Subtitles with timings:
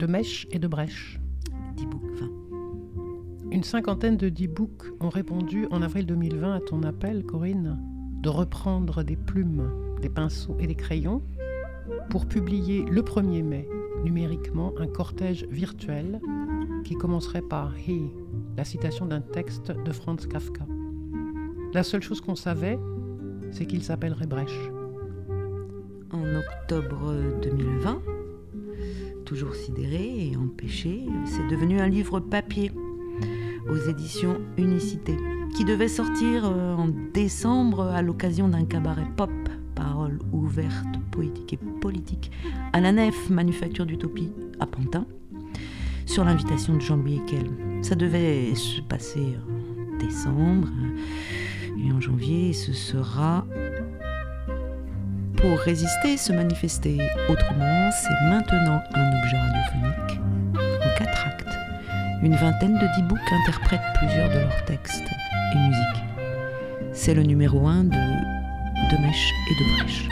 [0.00, 1.20] de Mèche et de Brèche.
[1.76, 3.52] D-Book 20.
[3.52, 7.78] Une cinquantaine de D-Book ont répondu en avril 2020 à ton appel, Corinne,
[8.22, 11.22] de reprendre des plumes, des pinceaux et des crayons
[12.08, 13.68] pour publier le 1er mai
[14.02, 16.18] numériquement un cortège virtuel
[16.82, 18.10] qui commencerait par He,
[18.56, 20.64] la citation d'un texte de Franz Kafka.
[21.74, 22.78] La seule chose qu'on savait,
[23.50, 24.70] c'est qu'il s'appellerait Brèche.
[26.10, 28.00] En octobre 2020,
[29.30, 32.72] toujours sidéré et empêché, c'est devenu un livre papier
[33.70, 35.16] aux éditions Unicité,
[35.54, 39.30] qui devait sortir euh, en décembre à l'occasion d'un cabaret pop,
[39.76, 42.32] paroles ouvertes, poétiques et politiques,
[42.72, 45.06] à la nef Manufacture d'Utopie, à Pantin,
[46.06, 47.52] sur l'invitation de Jean-Louis Ekel.
[47.82, 50.70] Ça devait se passer en décembre,
[51.78, 53.46] et en janvier, ce sera
[55.40, 60.20] pour résister, se manifester autrement, c'est maintenant un objet radiophonique
[60.56, 61.58] en quatre actes.
[62.22, 65.08] Une vingtaine de dix books interprètent plusieurs de leurs textes
[65.54, 66.04] et musiques.
[66.92, 70.08] C'est le numéro un de De Mèche et de Brèche.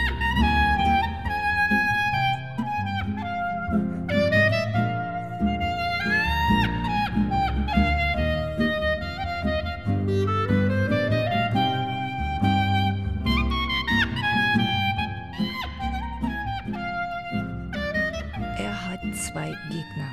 [19.38, 20.10] zwei Gegner.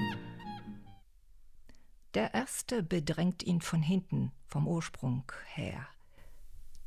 [2.13, 5.23] Der erste bedrängt ihn von hinten, vom Ursprung
[5.53, 5.87] her.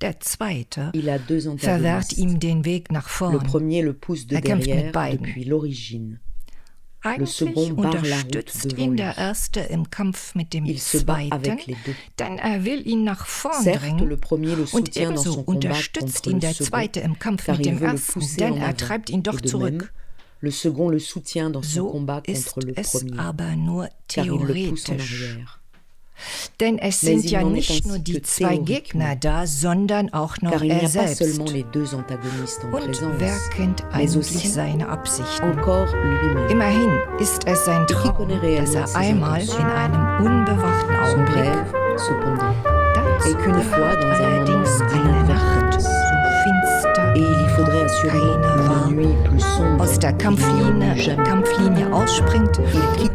[0.00, 3.34] Der zweite verwehrt ihm den Weg nach vorn.
[4.30, 6.20] er kämpft mit beiden.
[7.00, 11.58] Eigentlich unterstützt ihn der Erste im Kampf mit dem Zweiten,
[12.18, 14.18] denn er will ihn nach vorn drängen.
[14.72, 19.24] Und ebenso unterstützt ihn der Zweite im Kampf mit dem Ersten, denn er treibt ihn
[19.24, 19.92] doch zurück.
[20.40, 23.56] Même, le second le soutient dans son So combat ist contre le es premier, aber
[23.56, 25.22] nur car il le pousse en theoretisch.
[25.22, 25.54] arrière.
[26.58, 28.64] Denn es Mais sind il ja n'en est nicht ainsi nur que die zwei théoriquement.
[28.64, 31.18] Gegner da, sondern auch noch Car il n'y er a pas selbst.
[31.18, 35.44] seulement les deux antagonistes en Und présence, wer kennt mais eigentlich aussi seine Absichten?
[35.44, 36.48] encore lui-même.
[36.50, 36.90] Immerhin
[37.20, 39.60] ist es sein qui Traum, connaît réellement dass er ses einmal intentions?
[39.60, 42.54] in einem unbewachten Son Augenblick rêve, cependant,
[42.96, 47.44] dazu et qu'une fois dans un allerdings moment eine Nacht d'inadvertance, so finster et il
[47.44, 48.57] y faudrait assurément keine war, une
[48.98, 51.16] nuit plus sombre aus der Kampflinie.
[51.24, 52.58] Kampflinie ausspringt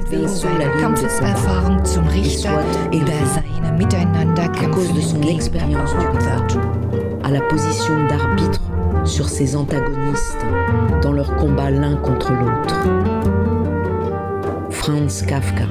[0.10, 6.84] wegen seiner zum Richter über seine miteinander kämpfenden Gegner wird.
[7.24, 8.62] à la position d'arbitre
[9.06, 10.46] sur ses antagonistes
[11.02, 12.76] dans leur combat l'un contre l'autre.
[14.70, 15.64] Franz Kafka.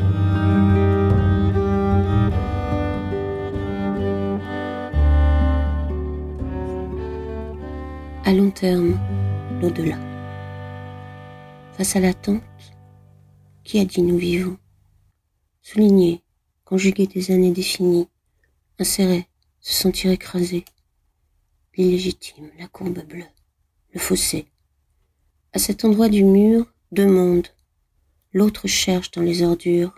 [8.24, 8.98] À long terme,
[9.62, 9.96] l'au-delà.
[11.74, 12.42] Face à l'attente,
[13.62, 14.58] qui a dit nous vivons?
[15.62, 16.20] Souligner,
[16.64, 18.08] conjuguer des années définies,
[18.80, 19.28] insérer,
[19.60, 20.64] se sentir écrasé.
[21.76, 23.24] L'illégitime, la courbe bleue,
[23.94, 24.46] le fossé.
[25.52, 27.46] À cet endroit du mur, deux mondes.
[28.32, 29.94] L'autre cherche dans les ordures,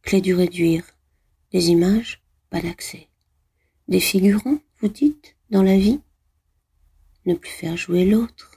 [0.00, 0.84] clé du réduire.
[1.50, 3.08] Des images, pas d'accès.
[3.88, 6.00] Des figurants, vous dites, dans la vie?
[7.26, 8.51] Ne plus faire jouer l'autre.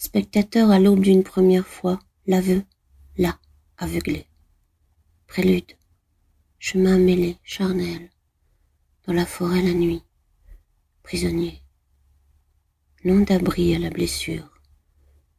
[0.00, 1.98] Spectateur à l'aube d'une première fois,
[2.28, 2.62] l'aveu,
[3.16, 3.36] là,
[3.78, 4.28] aveuglé.
[5.26, 5.76] Prélude,
[6.60, 8.08] chemin mêlé, charnel,
[9.08, 10.04] dans la forêt la nuit,
[11.02, 11.64] prisonnier.
[13.02, 14.48] Nom d'abri à la blessure,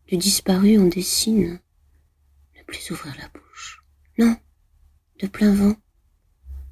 [0.08, 1.62] du disparu on dessine,
[2.58, 3.86] ne plus ouvrir la bouche.
[4.18, 4.36] Non,
[5.20, 5.78] de plein vent,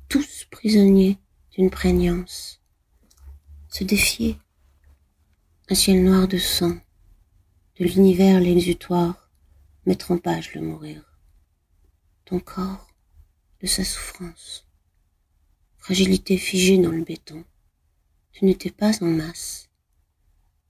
[0.10, 1.20] tous prisonniers
[1.52, 2.62] d'une prégnance.
[3.70, 4.38] Se défier,
[5.70, 6.78] un ciel noir de sang,
[7.80, 9.30] de l'univers l'exutoire,
[9.86, 11.20] mettre en page le mourir.
[12.26, 12.88] Ton corps,
[13.62, 14.68] de sa souffrance,
[15.78, 17.46] fragilité figée dans le béton.
[18.32, 19.70] Tu n'étais pas en masse.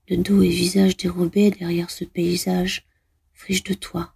[0.08, 2.86] De dos et visage dérobés derrière ce paysage,
[3.32, 4.14] friche de toi,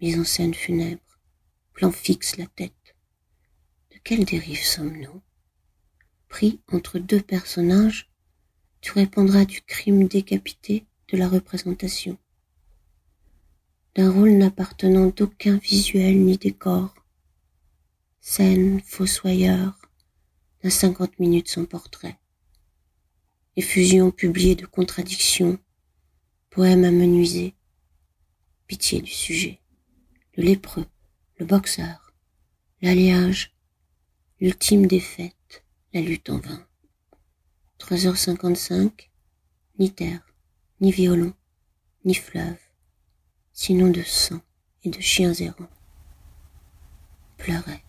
[0.00, 1.20] mise en scène funèbre,
[1.72, 2.96] plan fixe la tête.
[3.92, 5.22] De quelle dérive sommes-nous?
[6.28, 8.10] Pris entre deux personnages,
[8.80, 12.18] tu répondras du crime décapité de la représentation,
[13.94, 16.94] d'un rôle n'appartenant d'aucun visuel ni décor,
[18.20, 19.78] scène fossoyeur
[20.62, 22.18] d'un cinquante minutes sans portrait,
[23.56, 25.58] effusion publiée de contradictions,
[26.50, 27.54] poème amenuisé,
[28.66, 29.60] pitié du sujet,
[30.36, 30.86] le lépreux,
[31.38, 32.14] le boxeur,
[32.80, 33.54] l'alliage,
[34.40, 36.66] l'ultime défaite, la lutte en vain.
[37.78, 39.10] 3h55,
[39.78, 40.31] ni terre,
[40.82, 41.32] ni violon,
[42.04, 42.58] ni fleuve,
[43.52, 44.40] sinon de sang
[44.82, 45.70] et de chiens errants.
[47.38, 47.84] pleurait.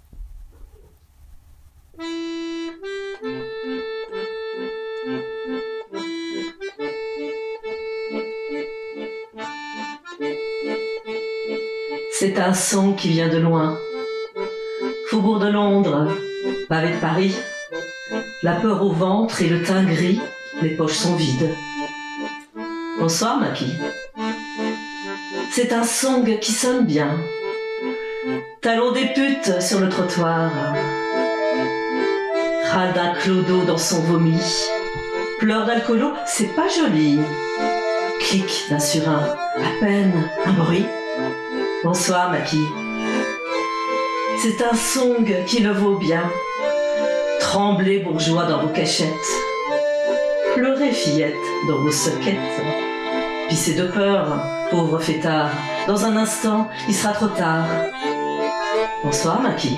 [12.19, 13.77] C'est un son qui vient de loin.
[15.09, 16.15] Faubourg de Londres,
[16.69, 17.35] pavé de Paris,
[18.43, 20.19] la peur au ventre et le teint gris,
[20.61, 21.55] les poches sont vides.
[22.99, 23.73] Bonsoir, Maki.
[25.51, 27.17] C'est un song qui sonne bien.
[28.61, 30.49] Talon des putes sur le trottoir.
[32.95, 34.39] D'un clodo dans son vomi.
[35.39, 37.19] Pleurs d'alcoolo, c'est pas joli.
[38.19, 40.85] Clic d'un surin, à peine un bruit.
[41.83, 42.61] Bonsoir, Maki.
[44.41, 46.29] C'est un song qui le vaut bien.
[47.39, 49.07] Tremblez, bourgeois, dans vos cachettes.
[50.55, 51.35] Pleurez, fillette,
[51.67, 52.37] dans vos soquettes.
[53.53, 55.51] Pissez de peur, pauvre fêtard.
[55.85, 57.67] Dans un instant, il sera trop tard.
[59.03, 59.77] Bonsoir, Maki.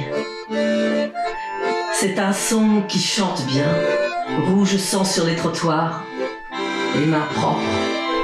[1.92, 3.68] C'est un son qui chante bien.
[4.48, 6.06] Rouge sang sur les trottoirs.
[6.98, 7.60] Les mains propres,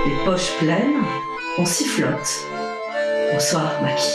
[0.05, 1.03] les poches pleines,
[1.57, 2.45] on sifflote.
[3.33, 4.09] Bonsoir, Maki.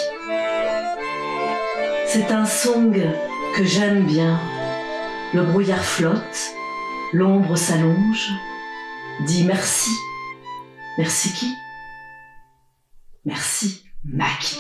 [2.07, 2.99] C'est un song
[3.55, 4.41] que j'aime bien.
[5.35, 6.55] Le brouillard flotte,
[7.13, 8.33] l'ombre s'allonge.
[9.21, 9.91] Dis merci.
[10.99, 11.55] Merci qui?
[13.27, 14.57] Merci, Maki.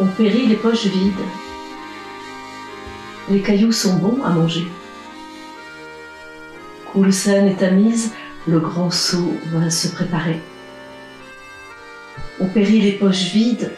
[0.00, 1.12] On périt les poches vides.
[3.30, 4.66] Les cailloux sont bons à manger.
[6.90, 8.12] Coulsen est à mise,
[8.48, 10.40] le grand seau va se préparer.
[12.40, 13.72] On périt les poches vides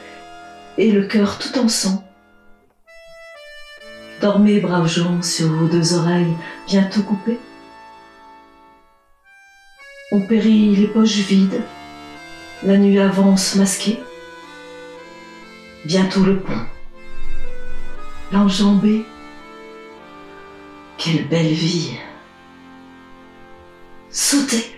[0.79, 2.03] et le cœur tout en sang.
[4.23, 6.35] Dormez, braves gens, sur vos deux oreilles,
[6.67, 7.39] bientôt coupées.
[10.13, 11.61] On périt les poches vides,
[12.63, 14.01] la nuit avance masquée.
[15.87, 16.67] Bientôt le pont.
[18.33, 19.05] L'enjamber.
[20.99, 21.97] Quelle belle vie.
[24.11, 24.76] Sauter.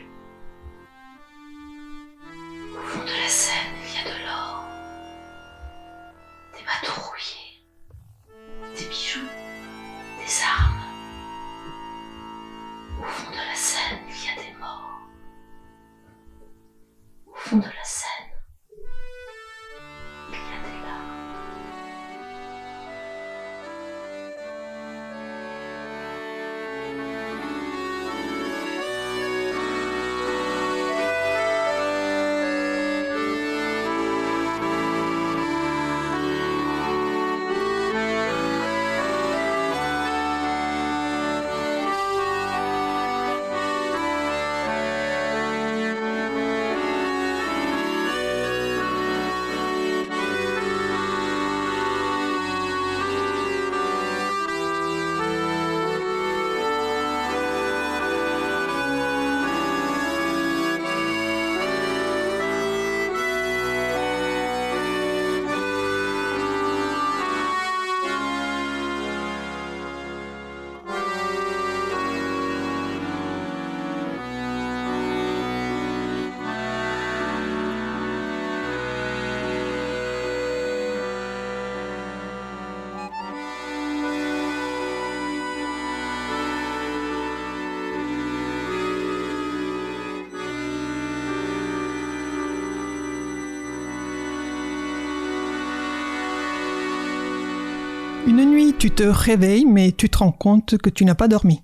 [98.27, 101.63] Une nuit, tu te réveilles, mais tu te rends compte que tu n'as pas dormi.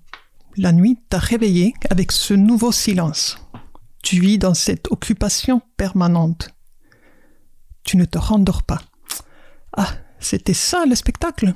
[0.57, 3.37] La nuit t'a réveillé avec ce nouveau silence.
[4.03, 6.49] Tu vis dans cette occupation permanente.
[7.83, 8.81] Tu ne te rendors pas.
[9.75, 11.53] Ah, c'était ça le spectacle.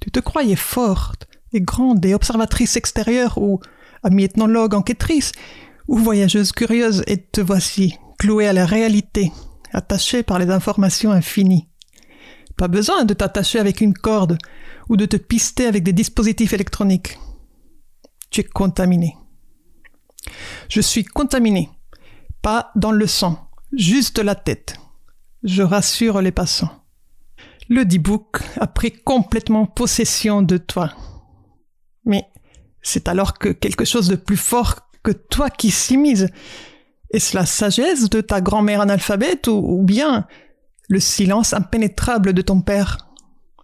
[0.00, 3.60] Tu te croyais forte et grande et observatrice extérieure ou
[4.02, 5.32] amie-ethnologue enquêtrice
[5.86, 9.32] ou voyageuse curieuse et te voici clouée à la réalité,
[9.72, 11.67] attachée par les informations infinies.
[12.58, 14.36] Pas besoin de t'attacher avec une corde
[14.88, 17.16] ou de te pister avec des dispositifs électroniques.
[18.30, 19.16] Tu es contaminé.
[20.68, 21.70] Je suis contaminé.
[22.42, 24.74] Pas dans le sang, juste la tête.
[25.44, 26.82] Je rassure les passants.
[27.68, 30.92] Le D-Book a pris complètement possession de toi.
[32.04, 32.24] Mais
[32.82, 36.28] c'est alors que quelque chose de plus fort que toi qui s'immise.
[37.10, 40.26] Est-ce la sagesse de ta grand-mère analphabète ou bien
[40.88, 42.96] le silence impénétrable de ton père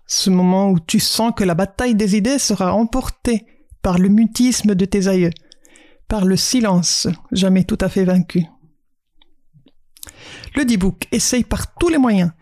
[0.07, 3.47] Ce moment où tu sens que la bataille des idées sera emportée
[3.83, 5.33] par le mutisme de tes aïeux,
[6.09, 8.45] par le silence jamais tout à fait vaincu.
[10.54, 12.33] Le D-Book essaye par tous les moyens,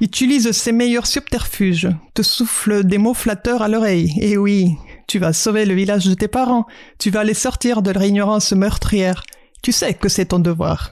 [0.00, 4.76] utilise ses meilleurs subterfuges, te souffle des mots flatteurs à l'oreille, et oui,
[5.08, 6.66] tu vas sauver le village de tes parents,
[6.98, 9.24] tu vas les sortir de leur ignorance meurtrière,
[9.62, 10.90] tu sais que c'est ton devoir.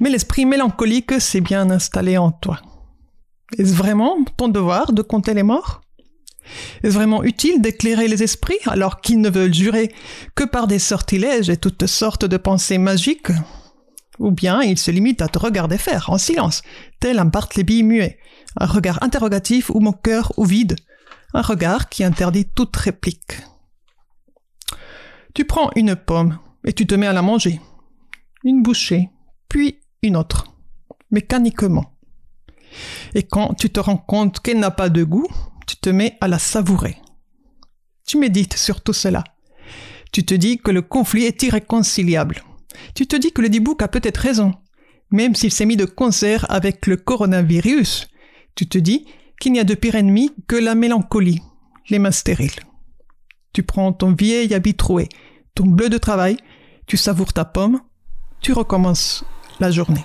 [0.00, 2.60] Mais l'esprit mélancolique s'est bien installé en toi.
[3.58, 5.82] Est-ce vraiment ton devoir de compter les morts?
[6.82, 9.92] Est-ce vraiment utile d'éclairer les esprits alors qu'ils ne veulent jurer
[10.34, 13.32] que par des sortilèges et toutes sortes de pensées magiques?
[14.18, 16.62] Ou bien ils se limitent à te regarder faire, en silence,
[17.00, 18.18] tel un Bartleby muet,
[18.58, 20.76] un regard interrogatif ou moqueur ou vide,
[21.34, 23.38] un regard qui interdit toute réplique.
[25.34, 27.60] Tu prends une pomme et tu te mets à la manger.
[28.44, 29.08] Une bouchée,
[29.52, 30.46] puis une autre,
[31.10, 31.92] mécaniquement.
[33.12, 35.28] Et quand tu te rends compte qu'elle n'a pas de goût,
[35.66, 36.96] tu te mets à la savourer.
[38.06, 39.22] Tu médites sur tout cela.
[40.10, 42.42] Tu te dis que le conflit est irréconciliable.
[42.94, 44.54] Tu te dis que le Dibouk a peut-être raison,
[45.10, 48.08] même s'il s'est mis de concert avec le coronavirus.
[48.54, 49.04] Tu te dis
[49.38, 51.42] qu'il n'y a de pire ennemi que la mélancolie,
[51.90, 52.62] les mains stériles.
[53.52, 55.10] Tu prends ton vieil habit troué,
[55.54, 56.38] ton bleu de travail,
[56.86, 57.82] tu savoures ta pomme,
[58.40, 59.26] tu recommences
[59.62, 60.04] la journée.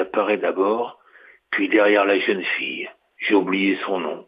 [0.00, 0.98] Apparaît d'abord,
[1.50, 2.88] puis derrière la jeune fille.
[3.18, 4.26] J'ai oublié son nom.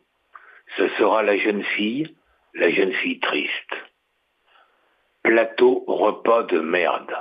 [0.76, 2.14] Ce sera la jeune fille,
[2.55, 3.75] la jeune fille triste.
[5.23, 7.14] Plateau repas de merde.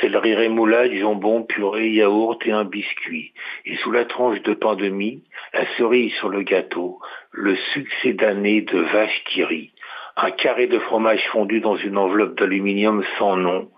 [0.00, 3.32] Céleri rémoulade, jambon, purée, yaourt et un biscuit.
[3.64, 7.00] Et sous la tranche de pain de mie, la cerise sur le gâteau,
[7.32, 9.72] le succès d'année de vache qui rit.
[10.16, 13.70] Un carré de fromage fondu dans une enveloppe d'aluminium sans nom,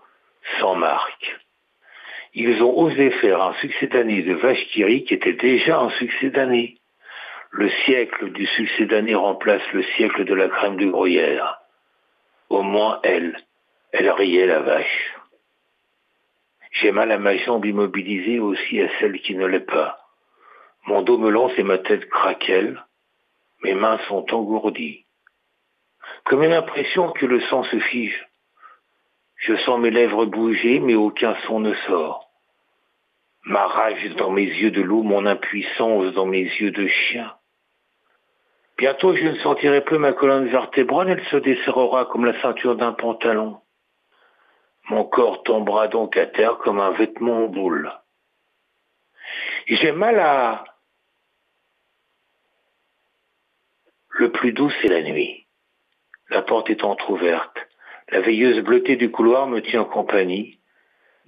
[0.59, 1.44] sans marque.
[2.37, 5.89] Ils ont osé faire un succès d'année de vache qui rit qui était déjà un
[5.91, 6.77] succès d'année.
[7.51, 11.61] Le siècle du succès d'année remplace le siècle de la crème de gruyère.
[12.49, 13.37] Au moins elle,
[13.93, 15.15] elle riait la vache.
[16.73, 19.97] J'ai mal à ma jambe immobilisée aussi à celle qui ne l'est pas.
[20.87, 22.83] Mon dos me lance et ma tête craquelle.
[23.63, 25.05] Mes mains sont engourdies.
[26.25, 28.27] Comme une impression que le sang se fige.
[29.37, 32.24] Je sens mes lèvres bouger, mais aucun son ne sort.
[33.45, 37.35] Ma rage dans mes yeux de loup, mon impuissance dans mes yeux de chien.
[38.77, 42.93] Bientôt je ne sentirai plus ma colonne vertébrale, elle se desserrera comme la ceinture d'un
[42.93, 43.61] pantalon.
[44.89, 47.91] Mon corps tombera donc à terre comme un vêtement en boule.
[49.67, 50.65] J'ai mal à...
[54.09, 55.45] Le plus doux, c'est la nuit.
[56.29, 57.57] La porte est entr'ouverte.
[58.09, 60.59] La veilleuse bleutée du couloir me tient en compagnie.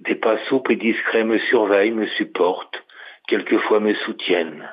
[0.00, 2.84] Des pas souples et discrets me surveillent, me supportent,
[3.26, 4.72] quelquefois me soutiennent.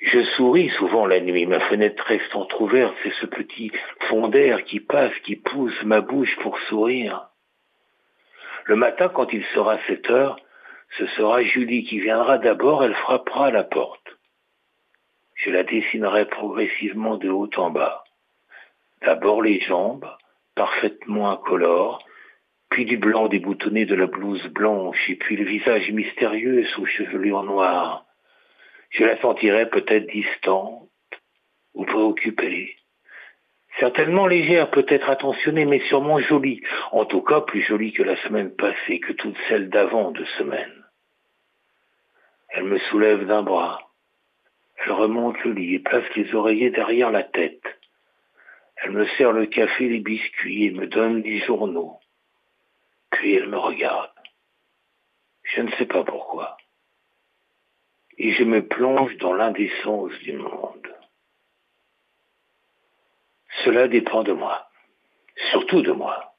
[0.00, 3.72] Je souris souvent la nuit, ma fenêtre reste entr'ouverte, c'est ce petit
[4.08, 7.28] fond d'air qui passe, qui pousse ma bouche pour sourire.
[8.66, 10.36] Le matin, quand il sera 7 heures,
[10.98, 14.18] ce sera Julie qui viendra d'abord, elle frappera à la porte.
[15.34, 18.04] Je la dessinerai progressivement de haut en bas.
[19.02, 20.08] D'abord les jambes,
[20.54, 21.98] parfaitement incolores,
[22.74, 27.44] puis du blanc déboutonné de la blouse blanche, et puis le visage mystérieux sous chevelure
[27.44, 28.04] noire.
[28.90, 30.90] Je la sentirai peut-être distante
[31.74, 32.74] ou préoccupée.
[33.78, 36.62] Certainement légère, peut-être attentionnée, mais sûrement jolie.
[36.90, 40.84] En tout cas, plus jolie que la semaine passée, que toutes celles d'avant de semaine.
[42.48, 43.78] Elle me soulève d'un bras.
[44.84, 47.62] Elle remonte le lit et place les oreillers derrière la tête.
[48.78, 52.00] Elle me sert le café, les biscuits et me donne des journaux.
[53.14, 54.10] Puis elle me regarde.
[55.44, 56.56] Je ne sais pas pourquoi.
[58.18, 60.94] Et je me plonge dans l'indécence du monde.
[63.64, 64.68] Cela dépend de moi,
[65.52, 66.34] surtout de moi.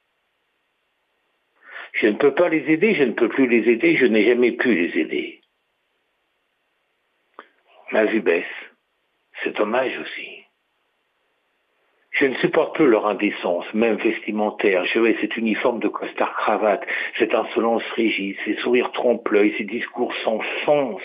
[1.93, 4.51] Je ne peux pas les aider, je ne peux plus les aider, je n'ai jamais
[4.51, 5.41] pu les aider.
[7.91, 8.45] Ma vue baisse.
[9.43, 10.44] C'est dommage aussi.
[12.15, 14.85] Je ne supporte plus leur indécence, même vestimentaire.
[14.85, 16.87] Je vais cet uniforme de costard-cravate,
[17.19, 21.01] cette insolence rigide, ces sourires trompe-l'œil, ces discours sans sens.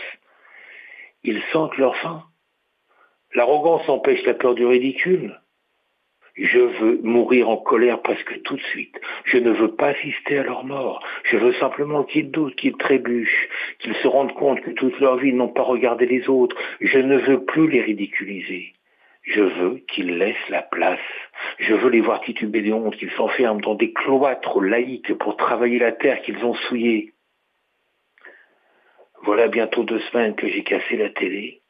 [1.25, 2.23] Ils sentent leur faim.
[3.35, 5.41] L'arrogance empêche la peur du ridicule.
[6.37, 8.99] Je veux mourir en colère presque tout de suite.
[9.25, 11.05] Je ne veux pas assister à leur mort.
[11.25, 13.49] Je veux simplement qu'ils doutent, qu'ils trébuchent,
[13.81, 16.57] qu'ils se rendent compte que toute leur vie n'ont pas regardé les autres.
[16.81, 18.75] Je ne veux plus les ridiculiser.
[19.23, 20.99] Je veux qu'ils laissent la place.
[21.59, 25.79] Je veux les voir tituber de honte, qu'ils s'enferment dans des cloîtres laïques pour travailler
[25.79, 27.13] la terre qu'ils ont souillée.
[29.23, 31.61] Voilà bientôt deux semaines que j'ai cassé la télé.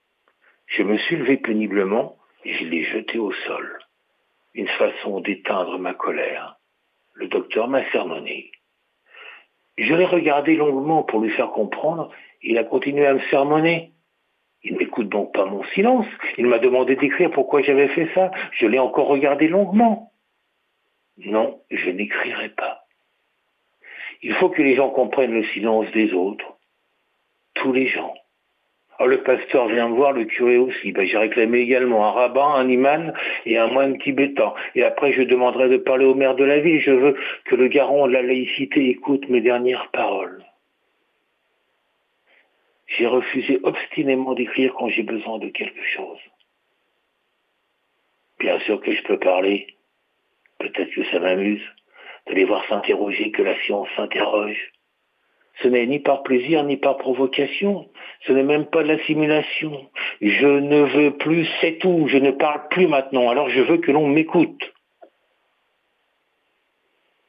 [0.67, 3.81] Je me suis levé péniblement et je l'ai jetée au sol
[4.55, 6.57] une façon d'éteindre ma colère.
[7.15, 8.51] Le docteur m'a sermonné.
[9.79, 12.11] Je l'ai regardé longuement pour lui faire comprendre.
[12.43, 13.93] Il a continué à me sermonner.
[14.63, 16.07] Il n'écoute donc pas mon silence.
[16.37, 18.31] Il m'a demandé d'écrire pourquoi j'avais fait ça.
[18.53, 20.13] Je l'ai encore regardé longuement.
[21.19, 22.85] Non, je n'écrirai pas.
[24.23, 26.59] Il faut que les gens comprennent le silence des autres.
[27.55, 28.15] Tous les gens.
[29.03, 30.93] Oh, le pasteur vient me voir, le curé aussi.
[30.93, 33.15] Ben, j'ai réclamé également un rabbin, un imam
[33.47, 34.53] et un moine tibétain.
[34.75, 36.81] Et après, je demanderai de parler au maire de la ville.
[36.81, 40.45] Je veux que le garant de la laïcité écoute mes dernières paroles.
[42.91, 46.19] J'ai refusé obstinément d'écrire quand j'ai besoin de quelque chose.
[48.39, 49.75] Bien sûr que je peux parler.
[50.59, 51.63] Peut-être que ça m'amuse
[52.27, 54.73] de les voir s'interroger, que la science s'interroge.
[55.63, 57.89] Ce n'est ni par plaisir ni par provocation.
[58.27, 59.91] Ce n'est même pas de la simulation.
[60.21, 62.07] Je ne veux plus, c'est tout.
[62.09, 63.31] Je ne parle plus maintenant.
[63.31, 64.73] Alors je veux que l'on m'écoute.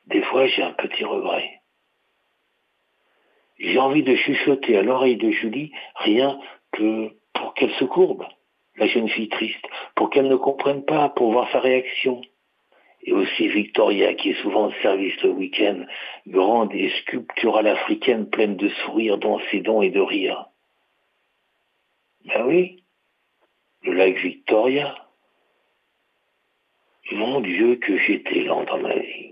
[0.08, 1.61] Des fois, j'ai un petit regret.
[3.62, 6.39] J'ai envie de chuchoter à l'oreille de Julie rien
[6.71, 8.26] que pour qu'elle se courbe,
[8.76, 9.63] la jeune fille triste,
[9.95, 12.21] pour qu'elle ne comprenne pas, pour voir sa réaction.
[13.04, 15.86] et aussi Victoria qui est souvent de service le week-end,
[16.28, 20.45] grande et sculpturale africaine pleine de sourires dans ses et de rire.
[22.26, 22.84] Ben oui,
[23.84, 24.95] le lac Victoria.
[27.12, 29.31] Mon Dieu que j'étais lent dans ma vie.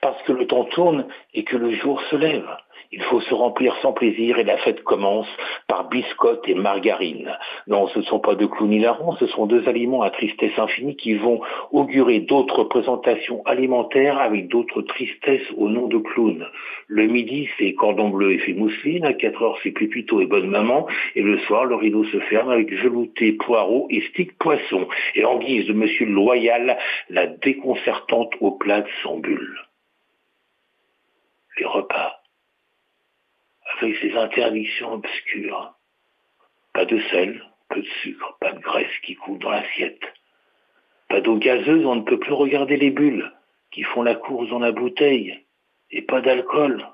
[0.00, 2.48] Parce que le temps tourne et que le jour se lève.
[2.90, 5.28] Il faut se remplir sans plaisir et la fête commence
[5.66, 7.36] par biscotte et margarine.
[7.66, 10.96] Non, ce ne sont pas deux clowns hilarants, ce sont deux aliments à tristesse infinie
[10.96, 16.46] qui vont augurer d'autres présentations alimentaires avec d'autres tristesses au nom de clowns.
[16.86, 20.48] Le midi, c'est cordon bleu et fait mousseline, à 4 heures, c'est pépito et bonne
[20.48, 24.88] maman, et le soir, le rideau se ferme avec velouté, poireau et stick poisson.
[25.14, 26.78] Et en guise de monsieur loyal,
[27.10, 29.67] la déconcertante aux plats sans bulle.
[31.64, 32.18] Repas
[33.80, 35.74] avec ses interdictions obscures.
[36.72, 40.02] Pas de sel, peu de sucre, pas de graisse qui coule dans l'assiette.
[41.08, 43.32] Pas d'eau gazeuse, on ne peut plus regarder les bulles
[43.70, 45.44] qui font la course dans la bouteille.
[45.90, 46.86] Et pas d'alcool.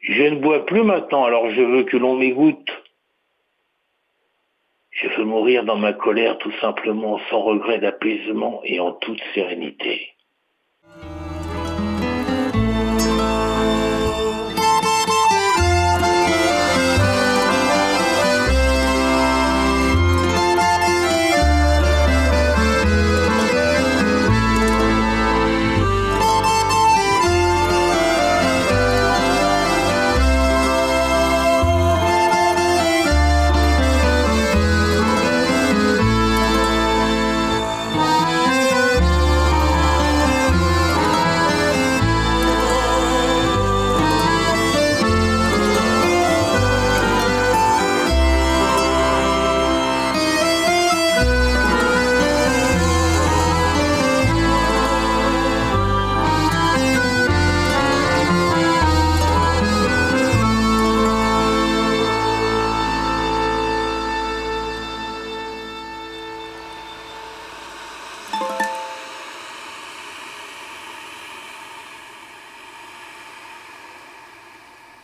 [0.00, 2.70] Je ne bois plus maintenant, alors je veux que l'on m'égoutte.
[4.90, 10.13] Je veux mourir dans ma colère tout simplement, sans regret d'apaisement et en toute sérénité.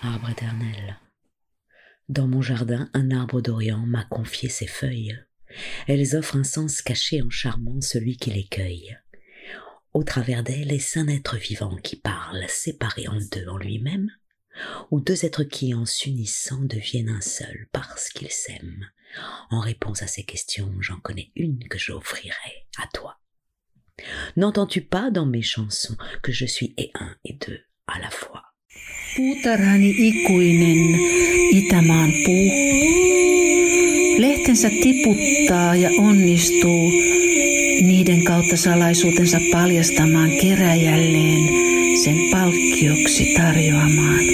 [0.03, 0.99] Arbre éternel.
[2.09, 5.19] Dans mon jardin, un arbre d'Orient m'a confié ses feuilles.
[5.87, 8.97] Elles offrent un sens caché en charmant celui qui les cueille.
[9.93, 14.11] Au travers d'elles est un être vivant qui parle, séparé en deux en lui-même,
[14.91, 18.89] ou deux êtres qui, en s'unissant, deviennent un seul parce qu'ils s'aiment.
[19.51, 23.21] En réponse à ces questions, j'en connais une que j'offrirai à toi.
[24.37, 28.50] N'entends-tu pas dans mes chansons que je suis et un et deux à la fois?
[29.17, 30.79] Puutarhani ikuinen,
[31.51, 32.51] Itämaan puu.
[34.19, 36.93] Lehtensä tiputtaa ja onnistuu
[37.83, 41.41] niiden kautta salaisuutensa paljastamaan keräjälleen
[42.05, 44.25] sen palkkioksi tarjoamaan.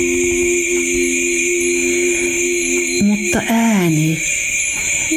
[3.02, 4.18] Mutta ääni,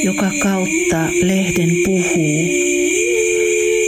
[0.03, 2.49] joka kautta lehden puhuu,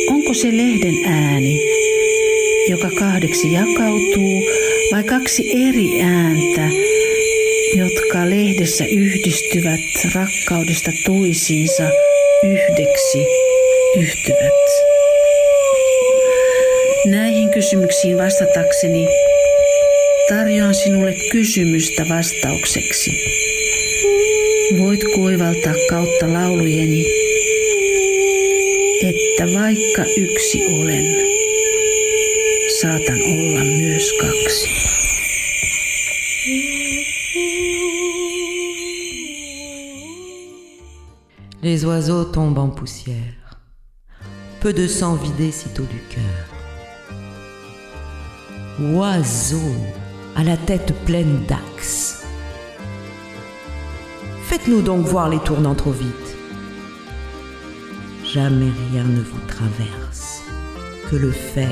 [0.07, 1.59] onko se lehden ääni,
[2.69, 4.43] joka kahdeksi jakautuu
[4.91, 6.75] vai kaksi eri ääntä,
[7.77, 9.79] jotka lehdessä yhdistyvät
[10.15, 11.83] rakkaudesta toisiinsa
[12.43, 13.25] yhdeksi
[13.97, 14.61] yhtyvät.
[17.05, 19.07] Näihin kysymyksiin vastatakseni
[20.29, 23.11] tarjoan sinulle kysymystä vastaukseksi.
[24.77, 27.05] Voit kuivaltaa kautta laulujeni,
[29.03, 31.10] että vaikka yksi olen,
[42.31, 43.59] Tombent en poussière.
[44.61, 46.47] Peu de sang vidé sitôt du cœur.
[48.79, 49.75] Oiseaux
[50.37, 52.23] à la tête pleine d'axes.
[54.43, 56.37] Faites-nous donc voir les tournants trop vite.
[58.23, 60.43] Jamais rien ne vous traverse
[61.09, 61.67] que le fer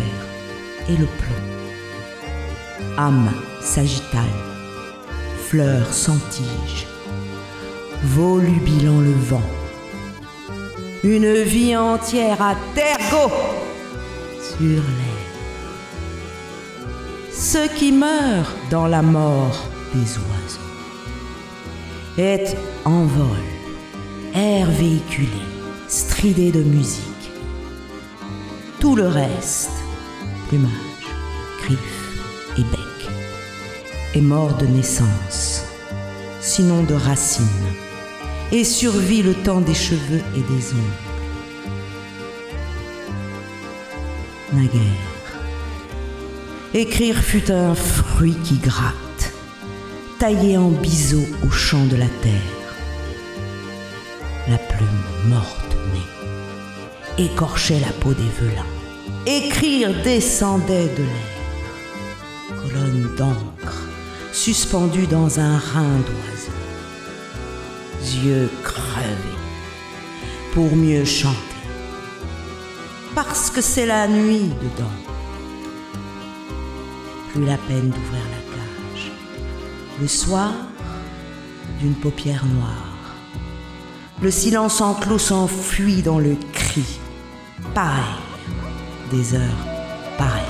[0.90, 2.96] et le plomb.
[2.98, 4.26] Âme sagittale,
[5.38, 6.86] fleurs sans tige,
[8.04, 9.59] volubilant le vent.
[11.04, 13.34] Une vie entière à tergo
[14.42, 15.20] sur l'air.
[17.32, 20.60] Ceux qui meurent dans la mort des oiseaux.
[22.18, 23.38] est en vol,
[24.36, 25.42] air véhiculé,
[25.88, 27.32] stridé de musique.
[28.82, 29.72] Tout le reste,
[30.50, 30.70] plumage,
[31.62, 33.10] griffes et bec,
[34.16, 35.64] est mort de naissance,
[36.42, 37.46] sinon de racines,
[38.52, 41.10] et survit le temps des cheveux et des ongles.
[44.54, 44.82] naguère.
[46.74, 49.34] Écrire fut un fruit qui gratte,
[50.20, 52.32] taillé en biseau au champ de la terre.
[54.48, 54.88] La plume
[55.28, 58.64] morte née écorchait la peau des velins.
[59.26, 62.62] Écrire descendait de l'air.
[62.62, 63.84] Colonne d'encre
[64.32, 66.59] suspendue dans un rein d'oiseau.
[68.24, 68.50] Yeux
[70.54, 71.38] pour mieux chanter.
[73.16, 74.98] Parce que c'est la nuit dedans.
[77.32, 79.12] Plus la peine d'ouvrir la cage.
[80.02, 80.52] Le soir,
[81.80, 83.16] d'une paupière noire.
[84.22, 87.00] Le silence enclos s'enfuit dans le cri.
[87.74, 88.04] Pareil,
[89.12, 89.66] des heures
[90.18, 90.49] pareilles.